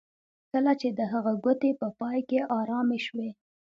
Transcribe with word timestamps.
کله 0.51 0.71
چې 0.81 0.89
د 0.99 1.01
هغه 1.13 1.33
ګوتې 1.43 1.71
په 1.81 1.87
پای 1.99 2.19
کې 2.29 2.39
ارامې 2.59 2.99
شوې 3.05 3.29